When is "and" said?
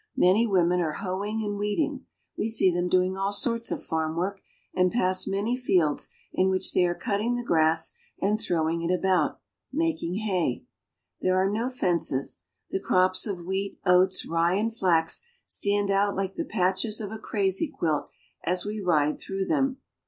1.43-1.59, 4.73-4.91, 8.19-8.41, 14.55-14.75